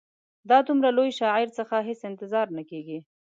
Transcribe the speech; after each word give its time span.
دا 0.49 0.57
د 0.61 0.65
دومره 0.67 0.89
لوی 0.97 1.09
شاعر 1.19 1.47
څخه 1.57 1.75
هېڅ 1.87 1.99
انتظار 2.09 2.47
نه 2.57 2.63
کیږي. 2.69 2.99